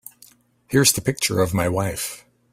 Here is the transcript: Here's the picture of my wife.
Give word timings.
Here's 0.65 0.93
the 0.93 1.01
picture 1.01 1.41
of 1.41 1.53
my 1.53 1.69
wife. 1.69 2.25